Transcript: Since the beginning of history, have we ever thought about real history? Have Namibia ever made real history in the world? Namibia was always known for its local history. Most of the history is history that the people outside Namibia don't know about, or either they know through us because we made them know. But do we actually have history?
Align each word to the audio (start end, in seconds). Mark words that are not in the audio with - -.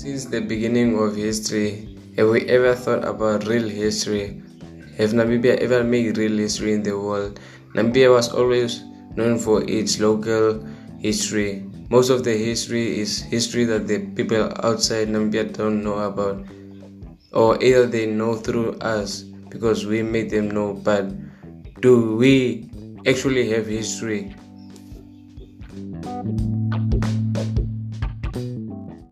Since 0.00 0.32
the 0.32 0.40
beginning 0.40 0.96
of 0.98 1.14
history, 1.14 1.84
have 2.16 2.30
we 2.30 2.48
ever 2.48 2.74
thought 2.74 3.04
about 3.04 3.44
real 3.46 3.68
history? 3.68 4.40
Have 4.96 5.12
Namibia 5.12 5.60
ever 5.60 5.84
made 5.84 6.16
real 6.16 6.38
history 6.38 6.72
in 6.72 6.82
the 6.82 6.96
world? 6.98 7.38
Namibia 7.76 8.08
was 8.10 8.32
always 8.32 8.80
known 9.14 9.38
for 9.38 9.62
its 9.68 10.00
local 10.00 10.64
history. 11.00 11.68
Most 11.90 12.08
of 12.08 12.24
the 12.24 12.32
history 12.32 12.98
is 12.98 13.20
history 13.20 13.66
that 13.66 13.88
the 13.88 13.98
people 14.16 14.48
outside 14.64 15.08
Namibia 15.08 15.52
don't 15.52 15.84
know 15.84 15.98
about, 15.98 16.48
or 17.34 17.62
either 17.62 17.84
they 17.84 18.06
know 18.06 18.36
through 18.36 18.80
us 18.80 19.20
because 19.52 19.84
we 19.84 20.02
made 20.02 20.30
them 20.30 20.50
know. 20.50 20.72
But 20.72 21.12
do 21.82 22.16
we 22.16 22.70
actually 23.04 23.50
have 23.50 23.66
history? 23.66 24.34